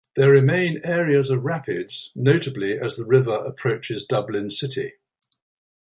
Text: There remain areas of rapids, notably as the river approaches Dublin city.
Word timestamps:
There 0.15 0.31
remain 0.31 0.81
areas 0.83 1.29
of 1.29 1.43
rapids, 1.43 2.11
notably 2.15 2.73
as 2.75 2.95
the 2.95 3.05
river 3.05 3.33
approaches 3.35 4.03
Dublin 4.03 4.49
city. 4.49 4.93